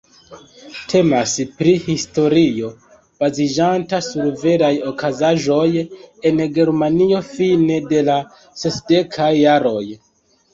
[0.91, 2.69] Temas pri historio,
[3.23, 5.69] baziĝanta sur veraj okazaĵoj
[6.31, 8.17] en Germanio fine de la
[8.65, 9.87] sesdekaj jaroj.